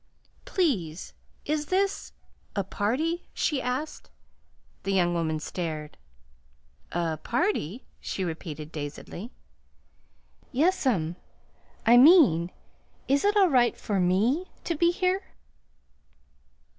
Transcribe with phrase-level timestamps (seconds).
[0.45, 1.13] "Please,
[1.45, 2.11] is this
[2.55, 4.09] a party?" she asked.
[4.81, 5.95] The young woman stared.
[6.91, 9.29] "A party!" she repeated dazedly.
[10.51, 11.17] "Yes'm.
[11.85, 12.49] I mean,
[13.07, 15.21] is it all right for me to be here?"